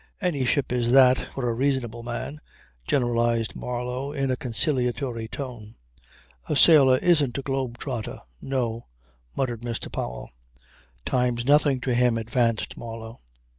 "Any 0.19 0.45
ship 0.45 0.71
is 0.71 0.93
that 0.93 1.27
for 1.35 1.47
a 1.47 1.53
reasonable 1.53 2.01
man," 2.01 2.41
generalized 2.87 3.55
Marlow 3.55 4.11
in 4.11 4.31
a 4.31 4.35
conciliatory 4.35 5.27
tone. 5.27 5.75
"A 6.49 6.55
sailor 6.55 6.97
isn't 6.97 7.37
a 7.37 7.43
globe 7.43 7.77
trotter." 7.77 8.19
"No," 8.41 8.87
muttered 9.35 9.61
Mr. 9.61 9.91
Powell. 9.91 10.31
"Time's 11.05 11.45
nothing 11.45 11.79
to 11.81 11.93
him," 11.93 12.17
advanced 12.17 12.75
Marlow. 12.77 13.21